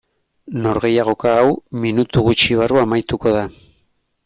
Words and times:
Norgehiagoka 0.61 1.33
hau 1.41 1.51
minutu 1.85 2.25
gutxi 2.29 2.59
barru 2.63 2.83
amaituko 2.87 3.37
da. 3.39 3.47